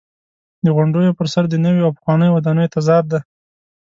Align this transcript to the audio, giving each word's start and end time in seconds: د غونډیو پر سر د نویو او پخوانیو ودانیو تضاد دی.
د 0.65 0.65
غونډیو 0.75 1.15
پر 1.17 1.27
سر 1.33 1.43
د 1.49 1.55
نویو 1.65 1.85
او 1.87 1.95
پخوانیو 1.97 2.35
ودانیو 2.35 2.71
تضاد 2.75 3.03
دی. 3.11 3.19